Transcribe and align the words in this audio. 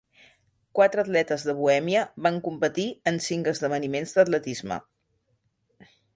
Quatre 0.77 1.03
atletes 1.03 1.43
de 1.49 1.53
Bohèmia 1.59 2.05
van 2.29 2.39
competir 2.47 2.87
en 3.13 3.21
cinc 3.27 3.51
esdeveniments 3.53 4.17
d'atletisme. 4.19 4.81